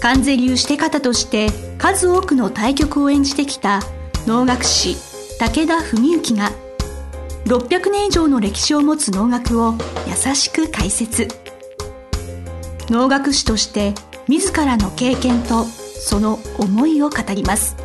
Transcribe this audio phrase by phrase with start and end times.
[0.00, 3.80] 関税流して方として数多くの対局を演じてきた
[4.26, 4.96] 能楽師
[5.38, 6.50] 武田文幸が
[7.46, 9.74] 600年以上の歴史を持つ能楽を
[10.06, 11.28] 優しく解説。
[12.88, 13.94] 能楽師として
[14.28, 17.76] 自らの経験とその思いを語ります。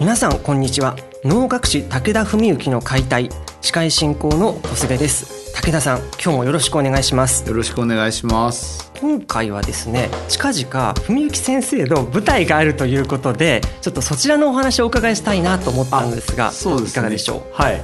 [0.00, 0.96] 皆さんこんにちは。
[1.24, 3.28] 能楽師武田文幸の解体
[3.60, 5.41] 司会進行の小菅です。
[5.54, 7.46] 武田さん今日もよろしくお願いします。
[7.48, 8.90] よろしくお願いします。
[9.00, 17.42] 今回はですね近々文幸先生の舞台があるということでちょっとそちらのお話をお伺いしたいなと思ったんですがそうです、ね、いかがでしょう？
[17.52, 17.82] はい。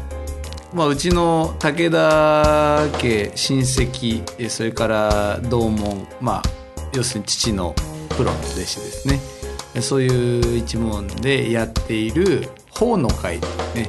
[0.75, 6.42] まあ、うちの武田家親戚それから同門まあ
[6.94, 7.75] 要するに父の
[8.10, 9.20] プロの弟子ですね。
[9.80, 13.38] そういう一門でやっている法の会
[13.75, 13.86] ね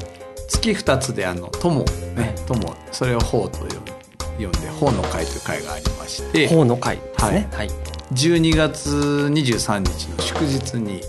[0.50, 7.70] 月2つであの友ね友それを法と呼んで法の会という会がありまして法の会ですね、はい、
[8.14, 8.90] 12月
[9.32, 11.02] 23日の祝日に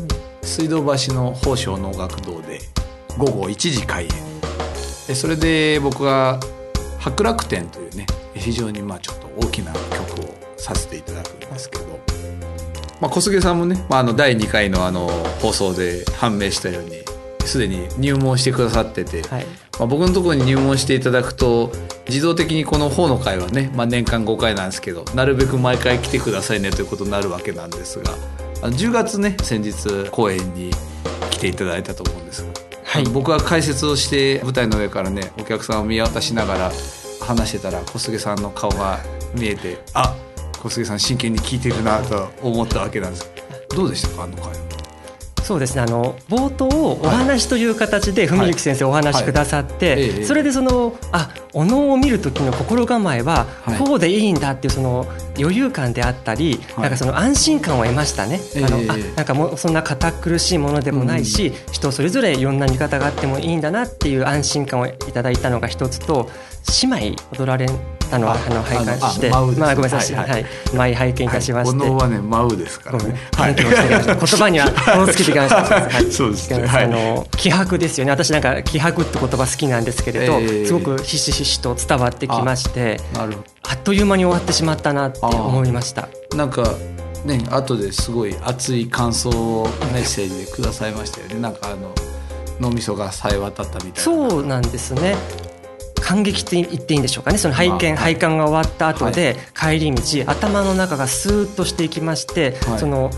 [0.43, 2.61] 水道橋の宝生能楽堂で
[3.19, 4.31] 午後1時開演。
[5.15, 6.39] それで僕が
[6.99, 11.85] 「博楽天」というね非常にまあちょっと大きな曲をさせていただくんですけど、
[13.01, 15.09] まあ、小菅さんもね、まあ、あの第2回のあの
[15.41, 17.03] 放送で判明したように
[17.47, 19.47] すでに入門してくださってて、はい、
[19.79, 21.73] まあ、僕のところに入門していただくと
[22.09, 28.13] 自動的にこの方の会はね、まあ、年間5回なんですけどなるべく毎回来てくださいねということになるわけなんですが
[28.69, 30.71] 10月ね先日公演に
[31.31, 32.43] 来ていただいたと思うんです。
[32.43, 32.51] が、
[32.85, 36.73] はい、僕は解説をして舞台の上からねお客さんを見渡しながら
[37.21, 38.99] 話してたら小菅さんの顔が
[39.35, 40.15] 見えてあ
[40.61, 43.31] 小菅さん真剣に聞いてるなと思ったわけなんです。
[43.75, 44.70] どうでしたかあの会は
[45.51, 45.83] そうですね。
[45.83, 53.47] あの冒頭お話という形で文幸先生お話しくださって、それでそのあお能を見る時の心構えは
[53.77, 58.39] こうでいいんだっていうその余裕感であったり、なんかその安心感を得ましたね。
[58.65, 66.31] あのあなんかもうそんな堅苦しいものでもないし、人それぞれいろんな見方があってもいいんだなっていう安心感をいただいたのが一つと
[66.81, 67.67] 姉妹踊られ
[68.11, 70.45] たのはあの拝観して、まあごめんなさい、はい、
[70.75, 71.77] 前拝見いたしまして。
[71.77, 73.15] お能はね舞うですからね。
[73.37, 73.55] はい。
[73.55, 76.13] 言葉にはこうつけてきましい。
[76.13, 76.69] そうですね。
[76.69, 78.11] あの気迫ですよね。
[78.11, 83.01] 私なんか気迫って言葉好きなんですけれど、すごくひしひしと伝わってきまして。
[83.15, 86.09] あっという間に終わってしまったなって思いました。
[86.37, 86.65] なんか。
[87.25, 91.39] ね、後ですごい熱い感想をメッセージでくださいましたよね。
[91.39, 91.93] なんかあの
[92.61, 94.01] 脳みそがさえ渡ったみたいな。
[94.01, 95.17] そうなんですね。
[96.11, 97.39] 感激って言っていいんでしょうかね。
[97.39, 103.13] その拝見、拝観が終わった後で、帰り道頭の中がスーッとしていきまして、その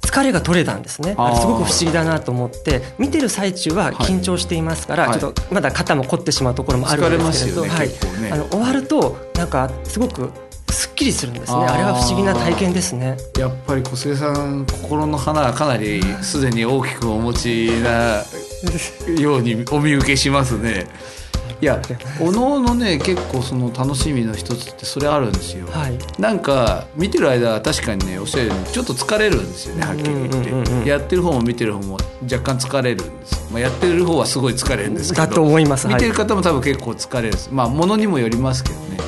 [0.00, 1.10] 疲れが取れたんですね。
[1.10, 7.90] すごく不思議だなと思って見てる最中は緊張していますから、ちょっとまだ肩も凝ってしまうところもあるんですけれど、はい、
[8.32, 10.32] あの終わるとなんかすごく
[10.70, 11.58] すっきりするんですね。
[11.66, 13.16] あれは不思議な体験ですね。
[13.38, 18.24] やっぱり小菅さん心の花はかなりすでに大きくお持ちな
[19.20, 20.88] ようにお見受けしますね
[21.60, 21.80] いや
[22.20, 33.52] おのおのね結構その楽しみの一つってそれあるんですよ、はい、なんか見てる間は確かにねおっしゃるようにちょっと疲れるんですよねはっきり言って、うんうんうん、やってる方も見てる方も若干疲れるんです。
[33.52, 35.26] まあ、やってる方はすごい疲れるんですけど。
[35.26, 35.88] だと思います。
[35.88, 37.48] 見てる方も多分結構疲れるんです。
[37.52, 38.98] まあものにもよりますけどね。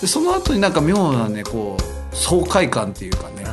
[0.00, 3.44] でその後になんか妙なねこう爽快感っていうかね。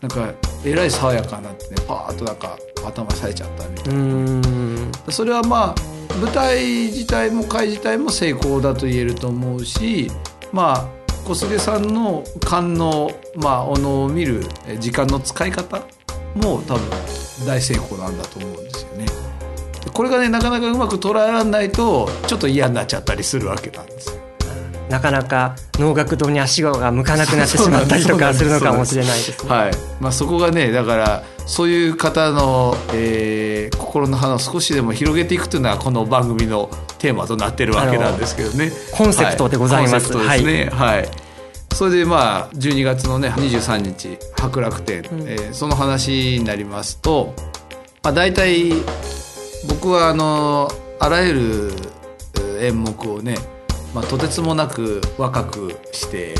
[0.00, 0.34] なんか
[0.64, 5.12] えらい爽やかなってねパーッとなんか頭さえちゃったみたいな。
[5.12, 10.10] それはまあ舞台自体も会自体も成功だと言えると思うし
[10.52, 14.44] まあ小菅さんの勘の、まあ、おのを見る
[14.78, 15.78] 時間の使い方
[16.34, 16.80] も多分
[17.46, 19.06] 大成功なんだと思うんですよね。
[19.92, 24.23] これがねなかなかうまく捉えられないとちょっと嫌になっちゃったりするわけなんですよ。
[24.88, 29.72] なかなか能楽堂に足が向かなくなってしまったりとかするのかもしれないです、ね、はい。
[30.00, 38.70] まあ、そこがねだからそういう方の、えー、心の花を少しでも広げていくというのはこの番組のテーマとなってるわけなんですけどね。
[38.92, 40.70] コンセプトでございます、はい、ですね。
[40.70, 41.08] はい、はい、
[41.72, 47.34] それでまあ12月のね23日博楽天、うん、えー、その話になりますと、
[48.02, 48.72] まあ、大体
[49.68, 51.94] 僕はあのあらゆる
[52.60, 53.36] 演目をね、
[53.94, 56.34] まあ、とてつもなく若くして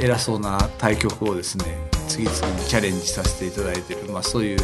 [0.00, 1.64] 偉そうな対局をですね
[2.08, 4.58] 次々にチャレンジさせていただいてる、まあ、そういう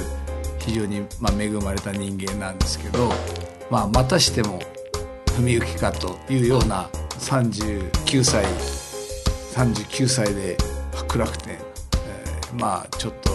[0.59, 3.11] 非常にま恵まれた人間なんですけど、
[3.71, 4.61] まあ、またしても
[5.37, 8.45] 文行かというような39歳
[9.55, 10.57] 39歳で
[10.95, 13.31] 白楽天、えー、まあちょっと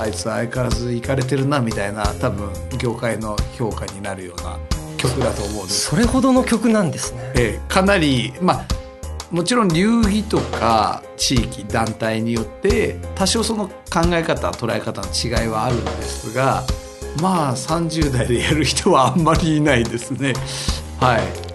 [0.00, 4.58] あいつは相変わらず行かれてるなみたいな多分業界の評価になるような
[5.02, 5.90] 曲だと思うんです。
[5.90, 8.66] それほどの曲なんですね、えー、かなりまあ
[9.32, 16.62] もちろん流儀とか地域団体によって多少その考え方捉え方の違いはあるんですが
[17.20, 20.34] まあ30代でやる人はあんまりいないですね。
[21.00, 21.52] はい。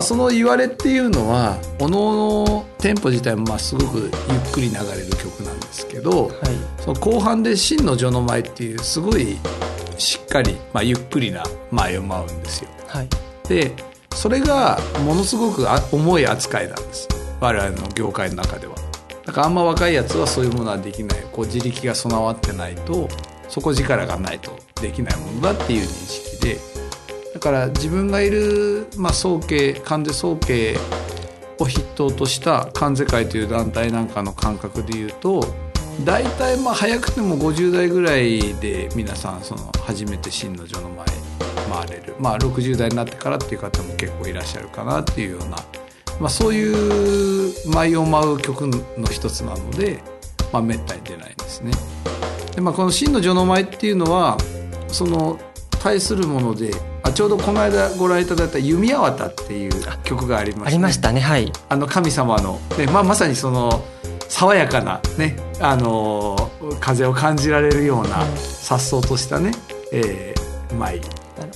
[0.00, 4.10] その言われっていうのはおののテンポ自体もまあすごくゆっ
[4.50, 6.36] くり流れる曲なんですけど、はい、
[6.78, 9.36] その後半で「真の序の舞」っていうすごい
[10.00, 12.70] しっかり、まあ、ゆっくりな舞を舞うんですよ。
[12.88, 13.08] はい、
[13.48, 13.72] で
[14.14, 17.06] それがものすごく重い扱いなんです
[17.40, 18.74] 我々の業界の中では。
[19.24, 23.08] だからあんま若いやつはそういうものはできないこう自力が備わってないと
[23.48, 26.56] 底力がないとできないものだっていう認識で
[27.34, 30.76] だから自分がいる、まあ、総計関税総計
[31.58, 35.44] を筆頭とした関税会という団体なんかの感覚でいうと
[36.04, 41.06] 大体まあ早くても50代ぐらいで皆さんその初めて真の序の前
[41.70, 42.14] 回れる。
[42.18, 45.56] まあ60代になってからっていう方も結構いらっしゃるかなっていうような、
[46.20, 48.78] まあ、そういう舞を舞う曲の
[49.10, 50.02] 一つなので、
[50.52, 51.72] まあ、めったに出ないんですね。
[52.54, 54.36] でまあ、この真の序の舞っていうのは
[54.88, 55.38] その
[55.70, 56.72] 対するもので
[57.02, 59.72] あちょうどこの間ご覧いただいた「弓矢渡」っていう
[60.02, 61.52] 曲がありました、ね、ありましたねはい。
[61.68, 63.84] あの神様の、ねまあ、まさにその
[64.30, 66.50] 爽やかなねあの
[66.80, 68.24] 風を感じられるような
[68.62, 69.50] 颯爽としたね、
[69.92, 71.00] えー、舞。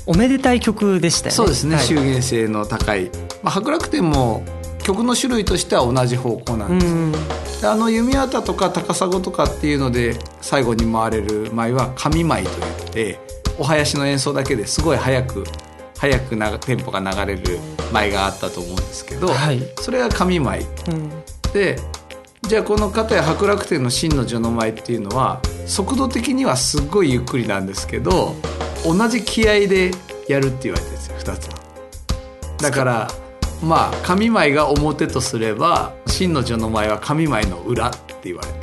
[0.06, 1.36] おめでたい曲でしたよね。
[1.36, 3.10] そうですね、はい、周現性の高い、
[3.42, 4.42] まあ、白楽天も
[4.82, 7.62] 曲の種類としては同じ方向なんです。
[7.62, 12.54] であの弓矢とか高砂とかっていうので最後に回れる舞は神舞とい
[12.88, 13.18] って
[13.58, 15.44] お囃子の演奏だけですごい早く
[15.96, 17.58] 早くなテンポが流れる
[17.92, 21.10] 舞があったと思うんですけど、はい、それが神舞、うん、
[21.52, 21.78] で
[22.46, 28.34] じゃあこの片や白楽天の真の序の舞っていうのは速度的にはすっごいゆっくりなんですけど
[28.84, 29.92] 同じ気合で
[30.28, 31.54] やるって言われてるんですよ2つは。
[32.58, 33.08] だから
[33.62, 38.54] まあ神舞が表とすれば真の序の舞は神舞の裏って言われて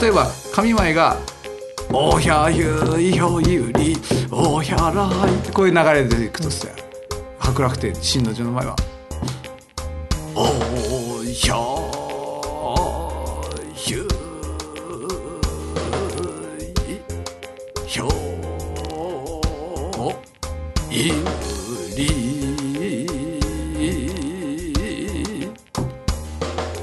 [0.02, 1.16] 例えば神舞が
[1.92, 3.96] 「おひゃゆいひょゆり
[4.30, 6.74] おひゃらい」ってこういう流れでいくとしたら
[7.38, 8.76] 白楽天真の序の舞は
[10.34, 12.03] 「おひゃ
[17.94, 18.08] ひょ
[20.90, 21.12] いり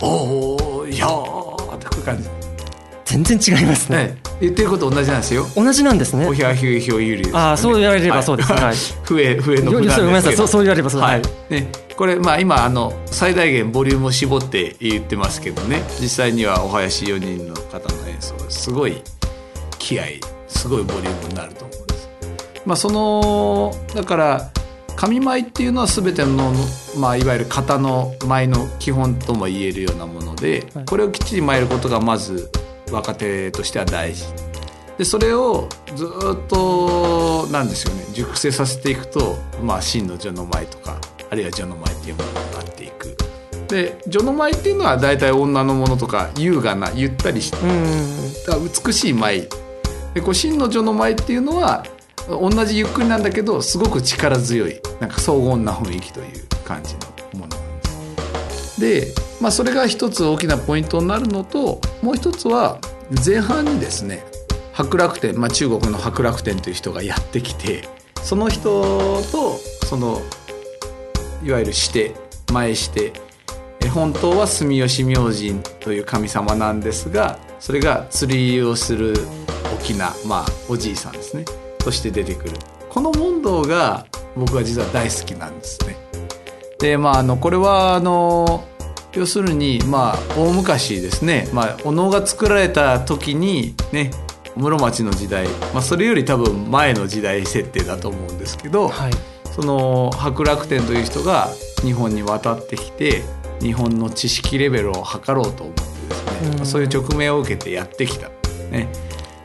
[0.02, 1.08] おや
[1.76, 2.30] ってこういう感じ。
[3.04, 3.66] 全然違い。
[3.66, 5.46] ますね、ね、言ってること同じなんですよ。
[5.54, 6.26] 同じなんですね。
[6.26, 10.48] おひゃひゅうひょゆり、ね、ああそう言われればそうです、はい、 笛笛の笛なんですけど。
[10.48, 11.02] そう言われればそう。
[11.02, 11.70] はい、ね。
[11.98, 15.84] これまあ今あの最大限ボリュームを絞って言ってますけどね。
[16.00, 19.04] 実際にはお囃子4人の方の演奏すごい
[19.78, 20.06] 気合
[20.62, 21.78] すごいボリュームになると思う
[22.66, 24.52] まあ、そのだから
[24.96, 26.54] 紙舞っていうのは全ての、
[26.96, 32.52] まあ、いわゆる型の舞の基本とも言えるようなもので、はい、これをきっちり舞えることがまず
[32.92, 34.26] 若手としては大事。
[35.00, 41.00] でそれをずっとなんですよね熟成させていくと、まあ、真の序の舞とか
[41.32, 43.18] あるいは序の舞っていうものになっていく。
[43.68, 47.52] で序の舞っていうのは大体女のものとか優雅なゆったりし
[48.46, 49.48] た美しい舞
[50.14, 51.86] でこう真の序の舞っていうのは
[52.28, 57.00] 同じゆっくりなんだけどすごく力強いなんか荘厳な雰囲気という感じの
[57.40, 58.82] ものなんです。
[58.82, 59.08] で、
[59.40, 62.80] まあ、それが一つ大きなポイントになるのともう一つは
[63.26, 64.24] 前半にですね
[64.74, 67.88] 白楽天、まあ、中国の白楽天という人がやってきて
[68.22, 70.22] その人とその
[71.44, 72.16] いわゆるして
[72.52, 73.14] 前して
[73.94, 79.16] 本当は住吉明神という神様なんですがそれが釣りをする
[79.82, 81.46] 沖縄まあおじいさんですね。
[81.80, 82.54] として出てくる。
[82.90, 85.98] この問答が僕は実は大好きなんですね。
[86.80, 88.64] でまああのこれはあの
[89.14, 94.12] 要するにまあ大昔ですね、まあ、お能が作られた時にね
[94.56, 99.12] 室町の時代、まあ、それより多分前の時代設定だと思うんですけど、はい、
[99.54, 101.50] その白楽天という人が
[101.82, 103.22] 日本に渡ってきて
[103.62, 108.30] 日本の知識レベルを測ろうと思ってですね、まあ、そういう直面を受けてやってきた。
[108.72, 108.88] ね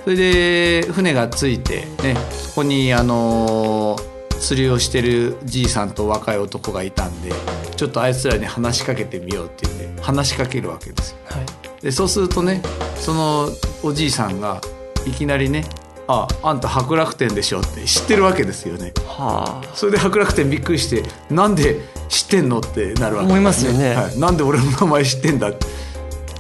[0.07, 3.97] それで船が着いて、ね、そこにあの
[4.39, 7.33] 釣りをしてるじいさんと若い男がいたんで
[7.75, 11.17] ちょっとあいつらに話しかけてみようって言って話しかけるわけですよ。
[11.25, 12.63] はい、でそうするとね
[12.95, 13.49] その
[13.83, 14.61] おじいさんが
[15.09, 15.65] いきなりね
[16.07, 18.93] ああんた白楽天でしょって知ってるわけですよね。
[19.09, 21.03] はあ、それで白楽天びっくりして
[21.35, 25.67] なんで知ってんのってなるわけです、ね、思いますよね、はい、なんで俺の名前知ってんだって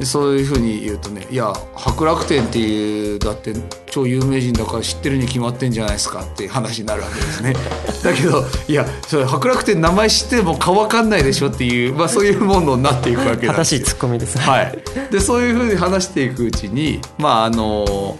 [0.04, 3.54] そういうふうに言うとね「いや白楽天っていうだって
[3.86, 7.54] 超有名人だから知ってるに決まってんじゃないですか」っていう話になるわけですね。
[8.04, 13.52] だけどいやそれ白楽天名前知っても顔わかんないでしょっていう、まあ、そういうものになっていくわけなんですよ。
[13.52, 14.78] 正しいツッコミです、ね、はい、
[15.10, 18.16] でそういうふうに話していくうちにまああの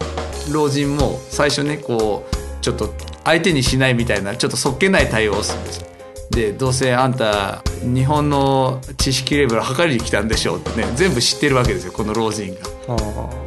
[0.51, 2.93] 老人も最初ねこうちょっと
[3.23, 5.96] 相手にしないみたいなちょっとそっけない対応をするんです
[6.29, 12.59] でどうせあんた日本の知識レベル測りに来たんでしょうってね全部知ってるわけですよこの老人が。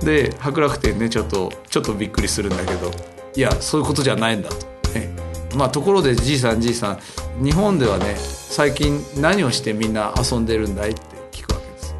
[0.00, 2.90] で白楽天ねちょっとちょっとびっくりするんだけど
[3.36, 4.56] いやそういうことじゃないんだと。
[4.98, 5.08] ね
[5.54, 6.98] まあ、ところでじいさんじいさ
[7.40, 11.00] ん日本ではね最近何をしてみんな遊んでるんだいって
[11.32, 11.94] 聞くわけです。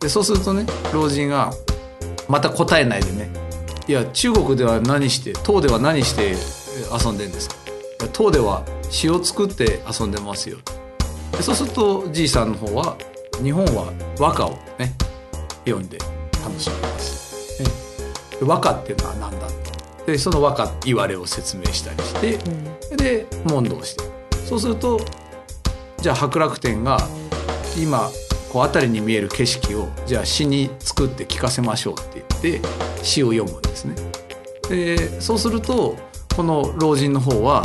[0.00, 1.52] でそうするとね老人が
[2.28, 3.30] また答えないでね
[3.86, 6.34] いや中国では何して唐では何して
[7.04, 7.56] 遊んでんですか？
[8.12, 10.58] 唐では詩を作って遊んでますよ。
[11.40, 12.96] そうするとじいさんの方は
[13.42, 14.92] 日本は和歌をね
[15.64, 15.98] 読んで
[16.44, 17.64] 楽しみます、
[18.42, 19.48] 和歌っていうのは何だ
[20.06, 22.34] でその和歌言われを説明したりして、
[22.90, 24.04] うん、で問答して。
[24.44, 25.00] そうすると
[25.98, 26.98] じゃあ白楽天が
[27.80, 28.10] 今
[28.52, 32.68] こう辺りに見える景色をじゃあ詩に作って聞かせましょうって言って
[33.02, 33.94] 詩を読むんですね。
[34.68, 35.96] でそうすると
[36.36, 37.62] この老人の方は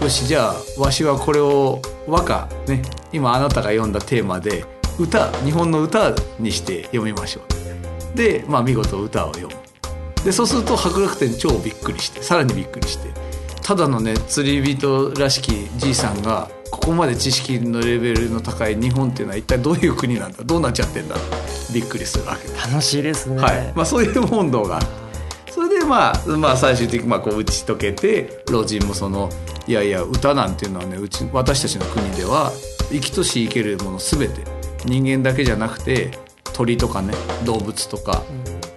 [0.00, 4.64] よしじゃあわしはこれを和歌ね今あなたが読んだテーマで
[4.98, 7.42] 歌日本の歌にして読みましょ
[8.14, 8.16] う。
[8.16, 10.24] で、まあ、見事歌を読む。
[10.24, 13.10] でそうすると白楽天超びっくりしてさらにびっくりして。
[13.62, 21.14] ただのね釣り人らしきじいさんがここまで知識のレベルの高い日本っていうのは一体どういう国なんだどうなっちゃってんだ
[21.72, 23.72] びっくりするわけ楽しいですね、はい。
[23.76, 24.80] まあ、そういう問答が
[25.50, 29.28] それでまあ、まあ、最終的にまあこう打ち解けて老人もその
[29.70, 32.50] いやいや歌なんていうのはねうち私たちの国では
[32.90, 34.42] 生きとし生けるもの全て
[34.84, 36.10] 人間だけじゃなくて
[36.52, 37.14] 鳥とかね
[37.46, 38.24] 動物とか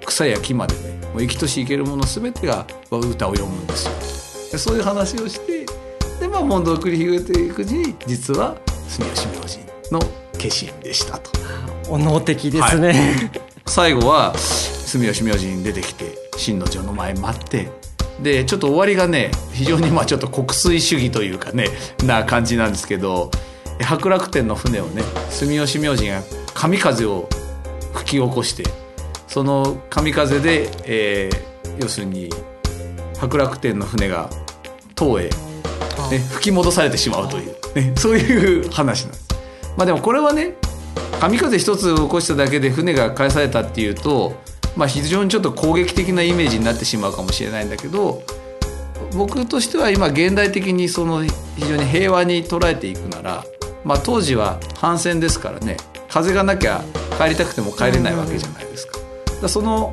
[0.06, 4.52] 草や木までねもう生きとし生けるもの全てが歌を読むんですよ。
[4.52, 5.66] でそういう話をして
[6.20, 8.56] でまあ問答を繰り広げていくうちに実は
[8.88, 10.06] 住吉明神の化
[10.44, 11.32] 身でしたと。
[11.90, 17.83] お能的ですね、はい、最後は住吉明神に出てきて真の城の前待って
[18.22, 21.68] でちょっと終わりがね非常にまあちょっと国粋主義というかね
[22.06, 23.32] な感じなんですけど
[23.82, 26.22] 白楽天の船をね住吉明神が
[26.54, 27.28] 神風を
[27.94, 28.64] 吹き起こして
[29.28, 32.30] その神風で、えー、要するに
[33.20, 34.30] 白楽天の船が
[34.96, 35.24] 唐へ、
[36.12, 39.28] ね、吹き戻されてしまうという、ね、そういう話なんです。
[39.76, 40.56] まあ、でもこれはね
[41.20, 44.34] 神風一つ起こしただけで船が返されたっていうと
[44.76, 48.24] まあ、非常にちょっと攻撃的なイメージになってしまうかもしれないんだけど
[49.16, 51.32] 僕としては今現代的にその非
[51.68, 53.46] 常に平和に捉えていくなら、
[53.84, 55.78] まあ、当時は反戦ですからね
[56.10, 56.84] 風がなきゃ
[57.18, 58.98] 帰りたくても帰れないわけじゃないですか。
[59.42, 59.92] だその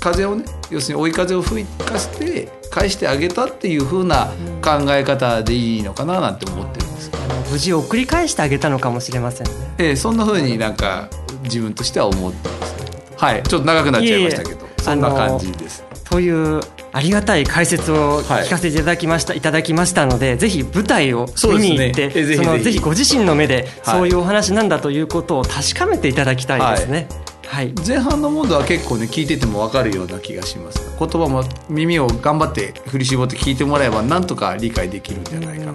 [0.00, 9.52] 風をね要するに追い風を吹かせて返してあげたっていう風な考え方でいいのかななんて思ってるんです、あの無事送り返してあげたのかもしれませんね。
[9.78, 11.08] ええ、そんな風になんか
[11.44, 12.75] 自分としては思ってます。
[13.16, 13.42] はい。
[13.42, 15.84] ちょっと長くなっちゃいましたけどそんな感じです。
[16.08, 16.60] という
[16.92, 27.08] ありがたい解説を聞かせていただきました、はい、いただきましたのでぜひ舞台を見に行って、ね、そのぜひご自身の目でそういうお話なんだということを確かめていただきたいですね。
[27.46, 30.80] はい、前半のモードは結構ね聞いてても分かるような気がします。
[30.98, 35.72] 言葉も耳を頑張って振り絞って聞いてもらえばなんとか理解できるんじゃないかな、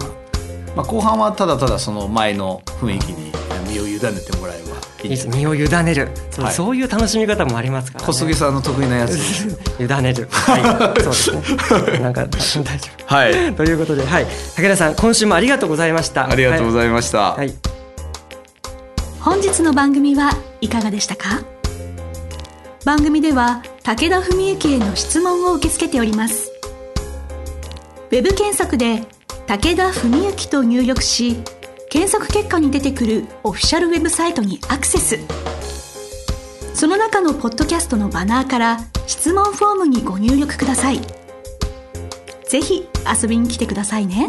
[0.75, 3.31] まあ、後半はただただその前の雰囲気に
[3.69, 4.70] 身を委ねてもらえばいい
[5.09, 6.09] 身を委ねる。
[6.29, 9.17] そうはい、そういう楽しみ方もありますから、ね、小杉さんの得意なやつ。
[9.79, 10.27] 委ねる。
[10.31, 11.01] はい。
[11.01, 11.99] そうですね。
[11.99, 13.15] なんか大丈夫。
[13.15, 13.33] はい。
[13.55, 14.27] ということではい。
[14.55, 16.29] 武田さん今週もありがとうございました。
[16.29, 17.53] ありがとうございました、はい、
[19.19, 20.31] 本日の番組は
[20.61, 21.41] いかがでしたか？
[22.85, 26.51] 番組では武田文幸への質問を受け付けております。
[28.11, 29.03] ウェブ検索で
[29.47, 31.37] 武田文幸と入力し
[31.91, 35.19] 検索結果に出てくるオフィシャルウェブサイトにアクセス
[36.73, 41.01] その中のポッドキャストのバナーから質問フォームにご入力ください
[42.47, 42.87] ぜひ
[43.21, 44.25] 遊びに来てくださいね。